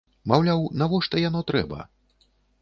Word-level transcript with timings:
Маўляў, 0.29 0.63
навошта 0.81 1.21
яно 1.27 1.45
трэба!? 1.53 1.79